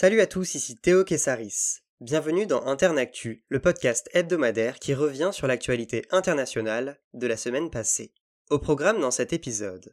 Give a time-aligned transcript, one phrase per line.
[0.00, 1.80] Salut à tous, ici Théo Kessaris.
[2.00, 8.12] Bienvenue dans Internactu, le podcast hebdomadaire qui revient sur l'actualité internationale de la semaine passée.
[8.48, 9.90] Au programme dans cet épisode.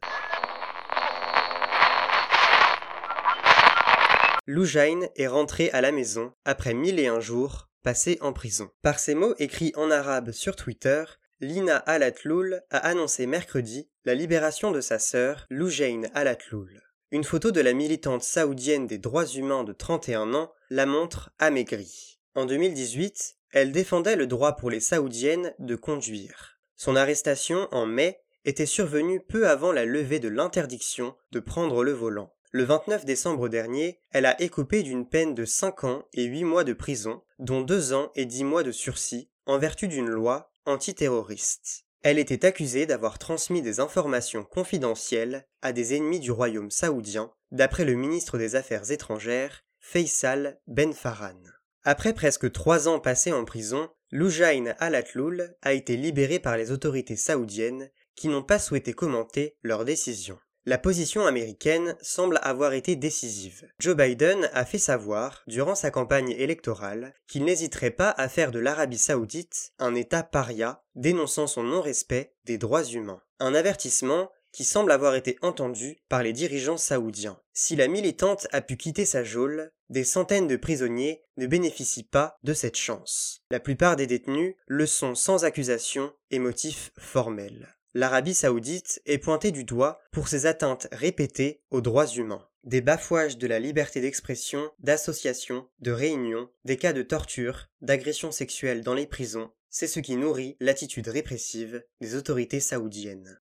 [4.46, 8.70] Lou Jain est rentré à la maison après mille et un jours passés en prison.
[8.82, 11.02] Par ces mots écrits en arabe sur Twitter,
[11.40, 16.85] Lina Alatloul a annoncé mercredi la libération de sa sœur Loujain Alatloul.
[17.12, 22.18] Une photo de la militante saoudienne des droits humains de 31 ans la montre amaigrie.
[22.34, 26.58] En 2018, elle défendait le droit pour les saoudiennes de conduire.
[26.74, 31.92] Son arrestation en mai était survenue peu avant la levée de l'interdiction de prendre le
[31.92, 32.32] volant.
[32.50, 36.64] Le 29 décembre dernier, elle a écopé d'une peine de 5 ans et 8 mois
[36.64, 41.85] de prison, dont 2 ans et 10 mois de sursis, en vertu d'une loi antiterroriste.
[42.08, 47.84] Elle était accusée d'avoir transmis des informations confidentielles à des ennemis du royaume saoudien, d'après
[47.84, 51.42] le ministre des Affaires étrangères, Faisal Ben Farhan.
[51.82, 57.16] Après presque trois ans passés en prison, Loujain Alatloul a été libéré par les autorités
[57.16, 60.38] saoudiennes qui n'ont pas souhaité commenter leur décision.
[60.68, 63.68] La position américaine semble avoir été décisive.
[63.78, 68.58] Joe Biden a fait savoir, durant sa campagne électorale, qu'il n'hésiterait pas à faire de
[68.58, 73.22] l'Arabie saoudite un État paria, dénonçant son non-respect des droits humains.
[73.38, 77.38] Un avertissement qui semble avoir été entendu par les dirigeants saoudiens.
[77.52, 82.38] Si la militante a pu quitter sa geôle, des centaines de prisonniers ne bénéficient pas
[82.42, 83.40] de cette chance.
[83.52, 89.52] La plupart des détenus le sont sans accusation et motif formel l'Arabie saoudite est pointée
[89.52, 92.46] du doigt pour ses atteintes répétées aux droits humains.
[92.62, 98.82] Des bafouages de la liberté d'expression, d'association, de réunion, des cas de torture, d'agression sexuelle
[98.82, 103.40] dans les prisons, c'est ce qui nourrit l'attitude répressive des autorités saoudiennes.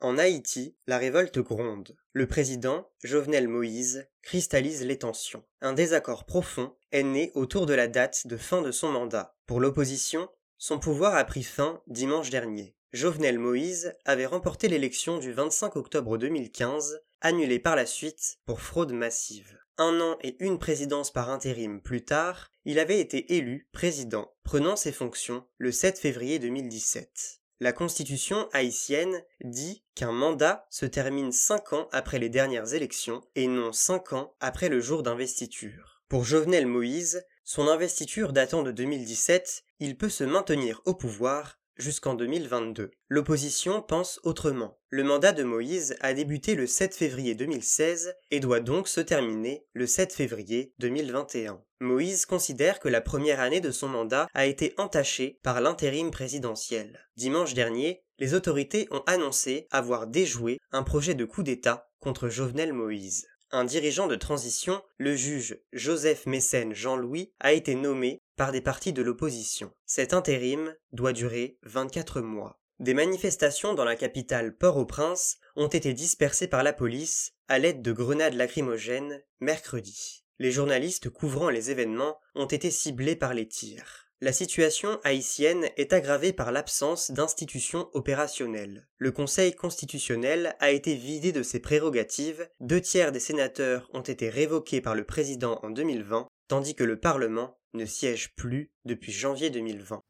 [0.00, 1.98] En Haïti, la révolte gronde.
[2.14, 5.44] Le président, Jovenel Moïse, cristallise les tensions.
[5.60, 9.36] Un désaccord profond est né autour de la date de fin de son mandat.
[9.44, 12.75] Pour l'opposition, son pouvoir a pris fin dimanche dernier.
[12.92, 18.92] Jovenel Moïse avait remporté l'élection du 25 octobre 2015, annulée par la suite pour fraude
[18.92, 19.58] massive.
[19.78, 24.76] Un an et une présidence par intérim plus tard, il avait été élu président, prenant
[24.76, 27.40] ses fonctions le 7 février 2017.
[27.60, 33.46] La constitution haïtienne dit qu'un mandat se termine cinq ans après les dernières élections et
[33.46, 36.02] non cinq ans après le jour d'investiture.
[36.08, 42.14] Pour Jovenel Moïse, son investiture datant de 2017, il peut se maintenir au pouvoir jusqu'en
[42.14, 42.90] 2022.
[43.08, 44.78] L'opposition pense autrement.
[44.88, 49.64] Le mandat de Moïse a débuté le 7 février 2016 et doit donc se terminer
[49.72, 51.62] le 7 février 2021.
[51.80, 56.98] Moïse considère que la première année de son mandat a été entachée par l'intérim présidentiel.
[57.16, 62.72] Dimanche dernier, les autorités ont annoncé avoir déjoué un projet de coup d'État contre Jovenel
[62.72, 63.26] Moïse.
[63.52, 68.92] Un dirigeant de transition, le juge Joseph Mécène Jean-Louis, a été nommé par des partis
[68.92, 69.72] de l'opposition.
[69.86, 72.60] Cet intérim doit durer 24 mois.
[72.78, 77.92] Des manifestations dans la capitale Port-au-Prince ont été dispersées par la police à l'aide de
[77.92, 80.24] grenades lacrymogènes mercredi.
[80.38, 84.06] Les journalistes couvrant les événements ont été ciblés par les tirs.
[84.22, 88.86] La situation haïtienne est aggravée par l'absence d'institutions opérationnelles.
[88.96, 94.30] Le Conseil constitutionnel a été vidé de ses prérogatives, deux tiers des sénateurs ont été
[94.30, 99.50] révoqués par le président en 2020, tandis que le Parlement ne siège plus depuis janvier
[99.50, 100.02] 2020.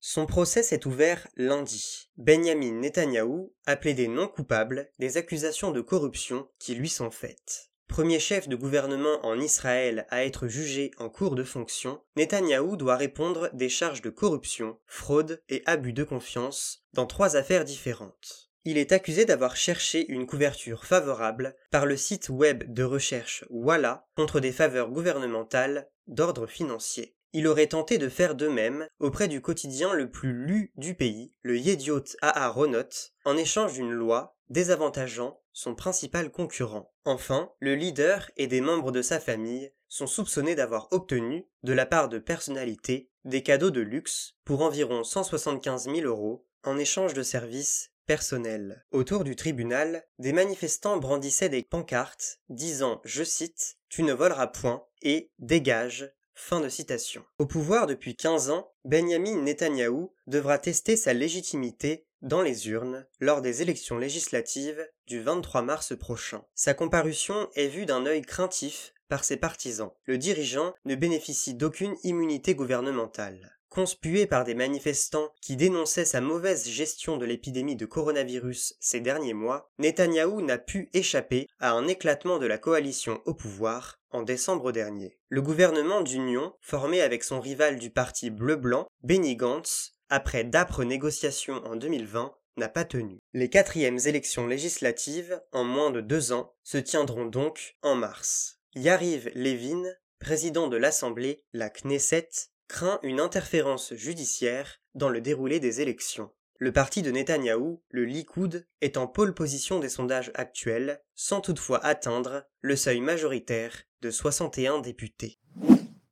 [0.00, 2.10] Son procès s'est ouvert lundi.
[2.16, 7.70] Benjamin Netanyahou a plaidé non coupable des accusations de corruption qui lui sont faites.
[7.88, 12.96] Premier chef de gouvernement en Israël à être jugé en cours de fonction, Netanyahou doit
[12.96, 18.45] répondre des charges de corruption, fraude et abus de confiance dans trois affaires différentes.
[18.68, 24.08] Il est accusé d'avoir cherché une couverture favorable par le site web de recherche Walla
[24.16, 27.14] contre des faveurs gouvernementales d'ordre financier.
[27.32, 31.32] Il aurait tenté de faire de même auprès du quotidien le plus lu du pays,
[31.42, 36.92] le Yediot Aharonot, en échange d'une loi désavantageant son principal concurrent.
[37.04, 41.86] Enfin, le leader et des membres de sa famille sont soupçonnés d'avoir obtenu, de la
[41.86, 47.22] part de personnalités, des cadeaux de luxe pour environ 175 000 euros en échange de
[47.22, 48.84] services personnels.
[48.92, 54.84] Autour du tribunal, des manifestants brandissaient des pancartes disant, je cite, Tu ne voleras point
[55.02, 57.24] et dégage Fin de citation.
[57.38, 63.40] Au pouvoir depuis 15 ans, Benjamin Netanyahou devra tester sa légitimité dans les urnes lors
[63.40, 66.44] des élections législatives du 23 mars prochain.
[66.54, 69.92] Sa comparution est vue d'un œil craintif par ses partisans.
[70.04, 73.55] Le dirigeant ne bénéficie d'aucune immunité gouvernementale.
[73.76, 79.34] Conspué par des manifestants qui dénonçaient sa mauvaise gestion de l'épidémie de coronavirus ces derniers
[79.34, 84.72] mois, Netanyahou n'a pu échapper à un éclatement de la coalition au pouvoir en décembre
[84.72, 85.18] dernier.
[85.28, 91.62] Le gouvernement d'union, formé avec son rival du parti bleu-blanc, Benny Gantz, après d'âpres négociations
[91.66, 93.18] en 2020, n'a pas tenu.
[93.34, 98.58] Les quatrièmes élections législatives, en moins de deux ans, se tiendront donc en mars.
[98.74, 99.84] Yariv Levin,
[100.18, 102.30] président de l'Assemblée, la Knesset,
[102.68, 106.30] craint une interférence judiciaire dans le déroulé des élections.
[106.58, 111.84] Le parti de Netanyahou, le Likoud, est en pôle position des sondages actuels, sans toutefois
[111.84, 115.38] atteindre le seuil majoritaire de 61 députés.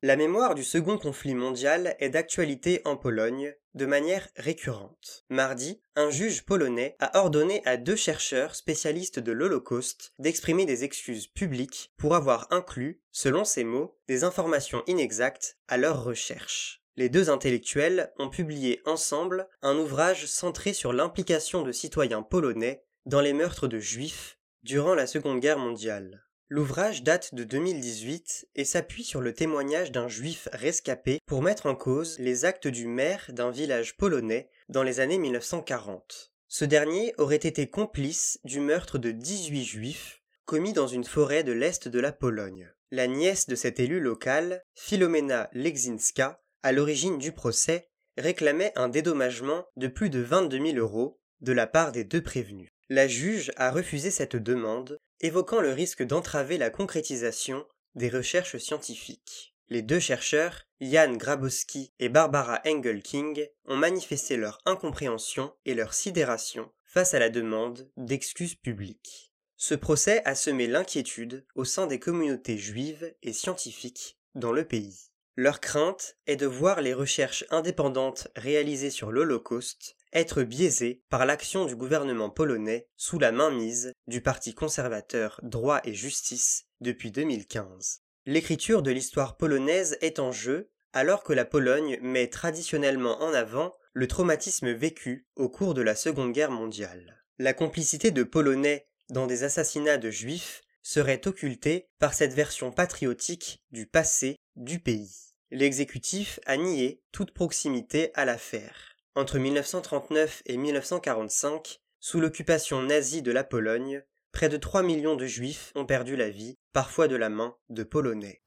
[0.04, 5.24] La mémoire du second conflit mondial est d'actualité en Pologne de manière récurrente.
[5.30, 11.26] Mardi, un juge polonais a ordonné à deux chercheurs spécialistes de l'Holocauste d'exprimer des excuses
[11.26, 16.82] publiques pour avoir inclus, selon ces mots, des informations inexactes à leur recherche.
[16.96, 23.22] Les deux intellectuels ont publié ensemble un ouvrage centré sur l'implication de citoyens polonais dans
[23.22, 26.23] les meurtres de juifs durant la Seconde Guerre mondiale.
[26.50, 31.74] L'ouvrage date de 2018 et s'appuie sur le témoignage d'un juif rescapé pour mettre en
[31.74, 36.32] cause les actes du maire d'un village polonais dans les années 1940.
[36.46, 41.52] Ce dernier aurait été complice du meurtre de 18 juifs commis dans une forêt de
[41.52, 42.70] l'est de la Pologne.
[42.90, 47.88] La nièce de cet élu local, Filomena Legzinska, à l'origine du procès,
[48.18, 52.70] réclamait un dédommagement de plus de 22 000 euros de la part des deux prévenus.
[52.90, 57.64] La juge a refusé cette demande évoquant le risque d'entraver la concrétisation
[57.94, 59.54] des recherches scientifiques.
[59.68, 66.70] Les deux chercheurs, Jan Grabowski et Barbara Engelking, ont manifesté leur incompréhension et leur sidération
[66.84, 69.32] face à la demande d'excuses publiques.
[69.56, 75.10] Ce procès a semé l'inquiétude au sein des communautés juives et scientifiques dans le pays.
[75.36, 81.66] Leur crainte est de voir les recherches indépendantes réalisées sur l'Holocauste être biaisées par l'action
[81.66, 88.02] du gouvernement polonais sous la mainmise du Parti conservateur Droit et Justice depuis 2015.
[88.26, 93.74] L'écriture de l'histoire polonaise est en jeu alors que la Pologne met traditionnellement en avant
[93.92, 97.24] le traumatisme vécu au cours de la Seconde Guerre mondiale.
[97.38, 103.62] La complicité de Polonais dans des assassinats de Juifs serait occultée par cette version patriotique
[103.72, 105.10] du passé du pays.
[105.50, 108.93] L'exécutif a nié toute proximité à l'affaire.
[109.16, 114.02] Entre 1939 et 1945, sous l'occupation nazie de la Pologne,
[114.32, 117.84] près de 3 millions de juifs ont perdu la vie, parfois de la main de
[117.84, 118.42] Polonais.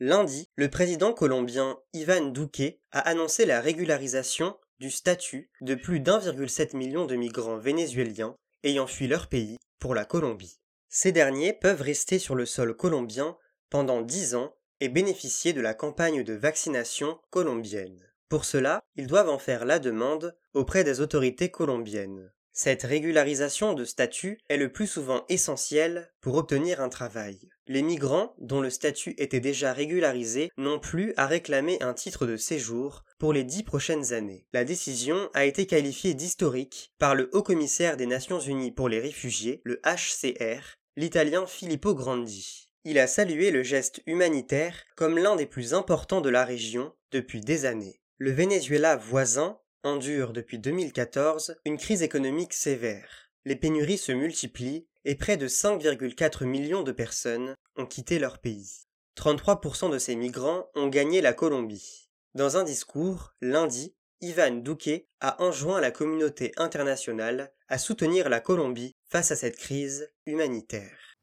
[0.00, 6.74] Lundi, le président colombien Ivan Duque a annoncé la régularisation du statut de plus d'1,7
[6.74, 8.34] million de migrants vénézuéliens
[8.64, 10.58] ayant fui leur pays pour la Colombie.
[10.88, 13.36] Ces derniers peuvent rester sur le sol colombien
[13.68, 18.11] pendant 10 ans et bénéficier de la campagne de vaccination colombienne.
[18.32, 22.32] Pour cela, ils doivent en faire la demande auprès des autorités colombiennes.
[22.54, 27.50] Cette régularisation de statut est le plus souvent essentielle pour obtenir un travail.
[27.66, 32.38] Les migrants, dont le statut était déjà régularisé, n'ont plus à réclamer un titre de
[32.38, 34.46] séjour pour les dix prochaines années.
[34.54, 39.00] La décision a été qualifiée d'historique par le haut commissaire des Nations Unies pour les
[39.00, 42.70] réfugiés, le HCR, l'italien Filippo Grandi.
[42.84, 47.42] Il a salué le geste humanitaire comme l'un des plus importants de la région depuis
[47.42, 48.01] des années.
[48.24, 53.32] Le Venezuela voisin endure depuis 2014 une crise économique sévère.
[53.44, 58.84] Les pénuries se multiplient et près de 5,4 millions de personnes ont quitté leur pays.
[59.18, 62.10] 33% de ces migrants ont gagné la Colombie.
[62.36, 68.94] Dans un discours, lundi, Ivan Duque a enjoint la communauté internationale à soutenir la Colombie
[69.10, 71.16] face à cette crise humanitaire.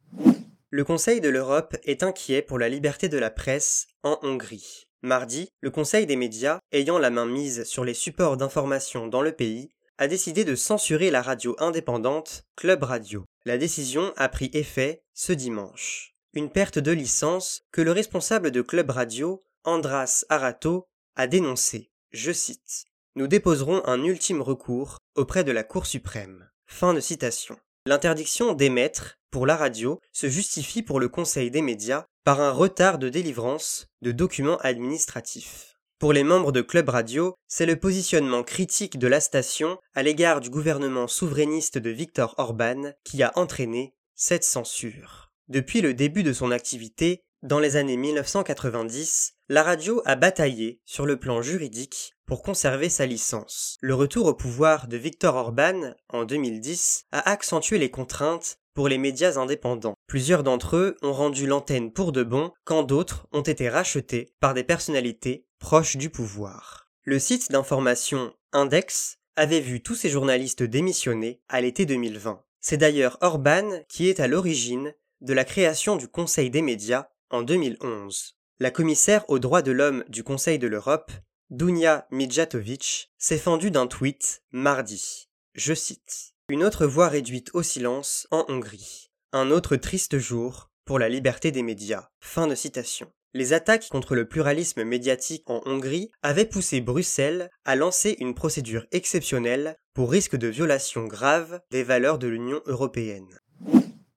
[0.70, 4.89] Le Conseil de l'Europe est inquiet pour la liberté de la presse en Hongrie.
[5.02, 9.32] Mardi, le Conseil des médias, ayant la main mise sur les supports d'information dans le
[9.32, 13.24] pays, a décidé de censurer la radio indépendante Club Radio.
[13.46, 16.16] La décision a pris effet ce dimanche.
[16.34, 21.92] Une perte de licence que le responsable de Club Radio, Andras Arato, a dénoncé.
[22.12, 22.84] Je cite.
[23.16, 26.50] Nous déposerons un ultime recours auprès de la Cour suprême.
[26.66, 27.58] Fin de citation.
[27.86, 33.00] L'interdiction d'émettre pour la radio se justifie pour le Conseil des médias par un retard
[33.00, 35.80] de délivrance de documents administratifs.
[35.98, 40.40] Pour les membres de Club Radio, c'est le positionnement critique de la station à l'égard
[40.40, 45.32] du gouvernement souverainiste de Viktor Orban qui a entraîné cette censure.
[45.48, 51.08] Depuis le début de son activité, dans les années 1990, la radio a bataillé sur
[51.08, 53.78] le plan juridique pour conserver sa licence.
[53.82, 59.38] Le retour au pouvoir de Viktor Orban, en 2010, a accentué les contraintes les médias
[59.38, 59.96] indépendants.
[60.08, 64.54] Plusieurs d'entre eux ont rendu l'antenne pour de bon, quand d'autres ont été rachetés par
[64.54, 66.90] des personnalités proches du pouvoir.
[67.04, 72.42] Le site d'information Index avait vu tous ses journalistes démissionner à l'été 2020.
[72.62, 77.42] C'est d'ailleurs Orban qui est à l'origine de la création du Conseil des médias en
[77.42, 78.38] 2011.
[78.60, 81.12] La commissaire aux droits de l'homme du Conseil de l'Europe,
[81.50, 85.30] Dunia Mijatovic, s'est fendue d'un tweet mardi.
[85.56, 86.36] Je cite.
[86.52, 89.12] Une autre voix réduite au silence en Hongrie.
[89.34, 92.08] Un autre triste jour pour la liberté des médias.
[92.22, 93.12] Fin de citation.
[93.36, 98.88] Les attaques contre le pluralisme médiatique en Hongrie avaient poussé Bruxelles à lancer une procédure
[98.92, 103.30] exceptionnelle pour risque de violation grave des valeurs de l'Union européenne.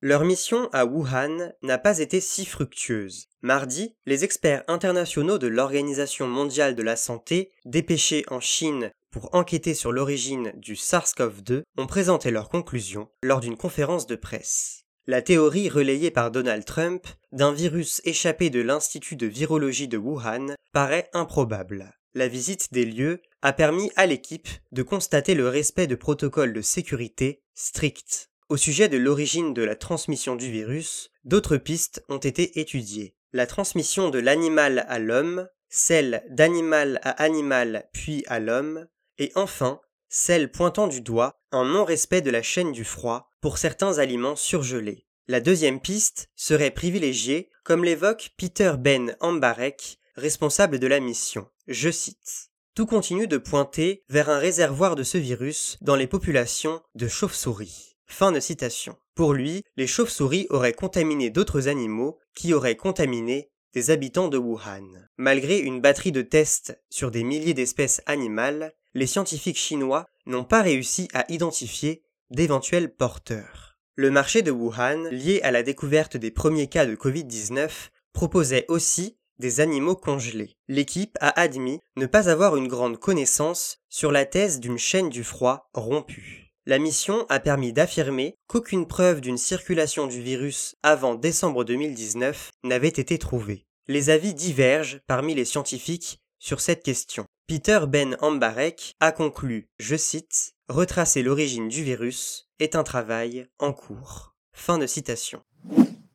[0.04, 3.28] Leur mission à Wuhan n'a pas été si fructueuse.
[3.40, 9.74] Mardi, les experts internationaux de l'Organisation mondiale de la santé, dépêchés en Chine pour enquêter
[9.74, 14.82] sur l'origine du SARS-CoV-2, ont présenté leurs conclusions lors d'une conférence de presse.
[15.06, 20.56] La théorie relayée par Donald Trump d'un virus échappé de l'Institut de virologie de Wuhan
[20.72, 21.94] paraît improbable.
[22.14, 26.60] La visite des lieux a permis à l'équipe de constater le respect de protocoles de
[26.60, 28.31] sécurité stricts.
[28.52, 33.16] Au sujet de l'origine de la transmission du virus, d'autres pistes ont été étudiées.
[33.32, 39.80] La transmission de l'animal à l'homme, celle d'animal à animal puis à l'homme, et enfin
[40.10, 45.06] celle pointant du doigt un non-respect de la chaîne du froid pour certains aliments surgelés.
[45.28, 51.48] La deuxième piste serait privilégiée, comme l'évoque Peter Ben Ambarek, responsable de la mission.
[51.68, 52.50] Je cite.
[52.74, 57.91] Tout continue de pointer vers un réservoir de ce virus dans les populations de chauves-souris.
[58.06, 58.96] Fin de citation.
[59.14, 64.88] Pour lui, les chauves-souris auraient contaminé d'autres animaux qui auraient contaminé des habitants de Wuhan.
[65.16, 70.62] Malgré une batterie de tests sur des milliers d'espèces animales, les scientifiques chinois n'ont pas
[70.62, 73.78] réussi à identifier d'éventuels porteurs.
[73.94, 79.18] Le marché de Wuhan, lié à la découverte des premiers cas de Covid-19, proposait aussi
[79.38, 80.56] des animaux congelés.
[80.68, 85.24] L'équipe a admis ne pas avoir une grande connaissance sur la thèse d'une chaîne du
[85.24, 86.51] froid rompue.
[86.64, 92.86] La mission a permis d'affirmer qu'aucune preuve d'une circulation du virus avant décembre 2019 n'avait
[92.86, 93.66] été trouvée.
[93.88, 97.26] Les avis divergent parmi les scientifiques sur cette question.
[97.48, 103.72] Peter Ben Ambarek a conclu, je cite, Retracer l'origine du virus est un travail en
[103.72, 104.36] cours.
[104.52, 105.42] Fin de citation.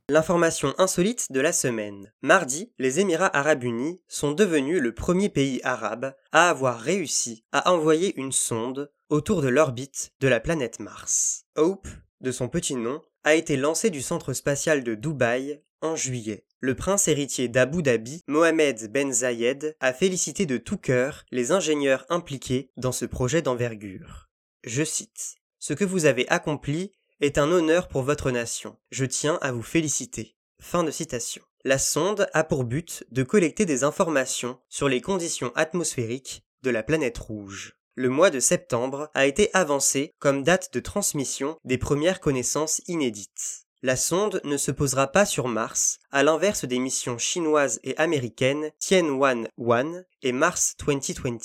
[0.10, 2.14] L'information insolite de la semaine.
[2.22, 7.70] Mardi, les Émirats arabes unis sont devenus le premier pays arabe à avoir réussi à
[7.74, 11.46] envoyer une sonde autour de l'orbite de la planète Mars.
[11.56, 11.88] Hope,
[12.22, 16.46] de son petit nom, a été lancé du centre spatial de Dubaï en juillet.
[16.60, 22.06] Le prince héritier d'Abu Dhabi, Mohamed Ben Zayed, a félicité de tout cœur les ingénieurs
[22.10, 24.30] impliqués dans ce projet d'envergure.
[24.64, 25.36] Je cite.
[25.60, 28.78] Ce que vous avez accompli est un honneur pour votre nation.
[28.92, 30.36] Je tiens à vous féliciter.
[30.60, 31.44] Fin de citation.
[31.64, 36.84] La sonde a pour but de collecter des informations sur les conditions atmosphériques de la
[36.84, 37.78] planète rouge.
[38.00, 43.66] Le mois de septembre a été avancé comme date de transmission des premières connaissances inédites.
[43.82, 48.70] La sonde ne se posera pas sur Mars, à l'inverse des missions chinoises et américaines
[48.80, 51.40] Tianwen-1 et Mars 2020.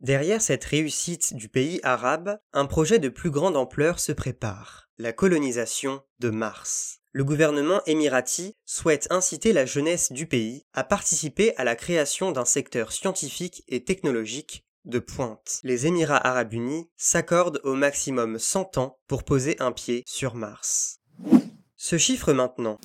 [0.00, 5.12] Derrière cette réussite du pays arabe, un projet de plus grande ampleur se prépare, la
[5.12, 7.00] colonisation de Mars.
[7.12, 12.46] Le gouvernement émirati souhaite inciter la jeunesse du pays à participer à la création d'un
[12.46, 15.60] secteur scientifique et technologique de pointe.
[15.62, 21.00] Les Émirats arabes unis s'accordent au maximum 100 ans pour poser un pied sur Mars.
[21.76, 22.78] Ce chiffre maintenant.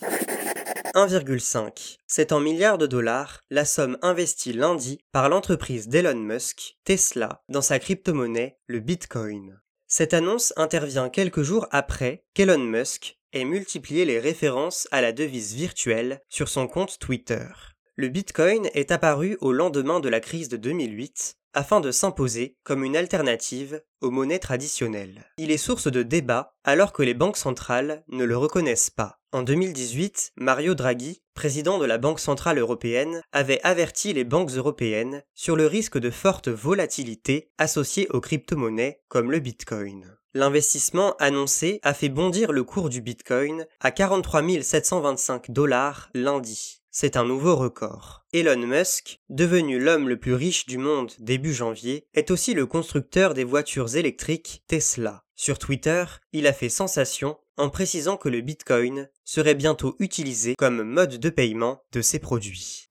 [0.96, 1.98] 1,5.
[2.08, 7.62] C'est en milliards de dollars la somme investie lundi par l'entreprise d'Elon Musk, Tesla, dans
[7.62, 9.60] sa crypto-monnaie, le Bitcoin.
[9.86, 15.54] Cette annonce intervient quelques jours après qu'Elon Musk ait multiplié les références à la devise
[15.54, 17.48] virtuelle sur son compte Twitter.
[17.96, 22.84] Le Bitcoin est apparu au lendemain de la crise de 2008 afin de s'imposer comme
[22.84, 25.26] une alternative aux monnaies traditionnelles.
[25.40, 29.18] Il est source de débats alors que les banques centrales ne le reconnaissent pas.
[29.32, 35.24] En 2018, Mario Draghi, président de la Banque centrale européenne, avait averti les banques européennes
[35.34, 40.16] sur le risque de forte volatilité associée aux crypto-monnaies comme le Bitcoin.
[40.36, 46.84] L'investissement annoncé a fait bondir le cours du Bitcoin à 43 725 dollars lundi.
[47.00, 48.26] C'est un nouveau record.
[48.34, 53.36] Elon Musk, devenu l'homme le plus riche du monde début janvier, est aussi le constructeur
[53.36, 55.24] des voitures électriques Tesla.
[55.36, 60.82] Sur Twitter, il a fait sensation en précisant que le Bitcoin serait bientôt utilisé comme
[60.82, 62.90] mode de paiement de ses produits.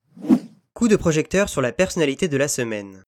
[0.72, 3.02] Coup de projecteur sur la personnalité de la semaine.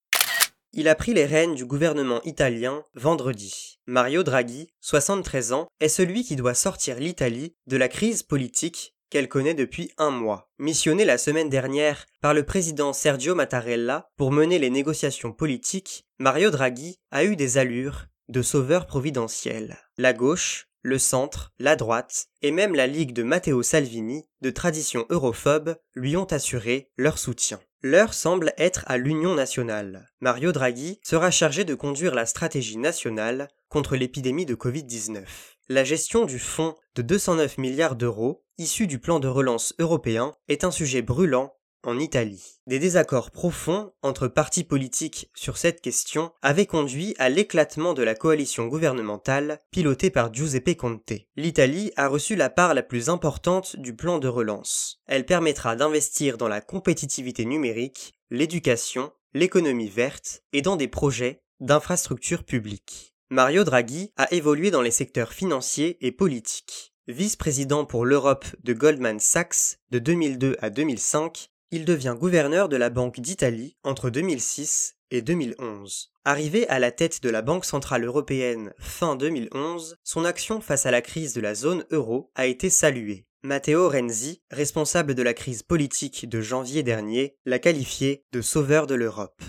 [0.73, 3.79] Il a pris les rênes du gouvernement italien vendredi.
[3.87, 9.29] Mario Draghi, 73 ans, est celui qui doit sortir l'Italie de la crise politique qu'elle
[9.29, 10.51] connaît depuis un mois.
[10.59, 16.51] Missionné la semaine dernière par le président Sergio Mattarella pour mener les négociations politiques, Mario
[16.51, 19.79] Draghi a eu des allures de sauveur providentiel.
[19.97, 25.07] La gauche, le centre, la droite et même la Ligue de Matteo Salvini, de tradition
[25.11, 27.61] europhobe, lui ont assuré leur soutien.
[27.83, 30.09] L'heure semble être à l'union nationale.
[30.21, 35.25] Mario Draghi sera chargé de conduire la stratégie nationale contre l'épidémie de Covid-19.
[35.69, 40.65] La gestion du fonds de 209 milliards d'euros, issu du plan de relance européen, est
[40.65, 42.61] un sujet brûlant en Italie.
[42.67, 48.15] Des désaccords profonds entre partis politiques sur cette question avaient conduit à l'éclatement de la
[48.15, 51.13] coalition gouvernementale pilotée par Giuseppe Conte.
[51.37, 55.01] L'Italie a reçu la part la plus importante du plan de relance.
[55.07, 62.45] Elle permettra d'investir dans la compétitivité numérique, l'éducation, l'économie verte et dans des projets d'infrastructures
[62.45, 63.15] publiques.
[63.31, 66.88] Mario Draghi a évolué dans les secteurs financiers et politiques.
[67.09, 72.91] Vice-président pour l'Europe de Goldman Sachs de 2002 à 2005, il devient gouverneur de la
[72.91, 76.13] Banque d'Italie entre 2006 et 2011.
[76.27, 80.91] Arrivé à la tête de la Banque centrale européenne fin 2011, son action face à
[80.91, 83.25] la crise de la zone euro a été saluée.
[83.43, 88.95] Matteo Renzi, responsable de la crise politique de janvier dernier, l'a qualifié de sauveur de
[88.95, 89.41] l'Europe.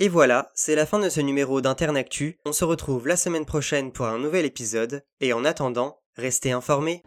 [0.00, 2.40] Et voilà, c'est la fin de ce numéro d'Internactu.
[2.44, 7.02] On se retrouve la semaine prochaine pour un nouvel épisode, et en attendant, restez informés.